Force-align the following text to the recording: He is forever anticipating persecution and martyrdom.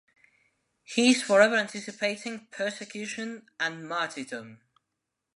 He 0.83 1.11
is 1.11 1.21
forever 1.21 1.55
anticipating 1.57 2.47
persecution 2.49 3.45
and 3.59 3.87
martyrdom. 3.87 4.61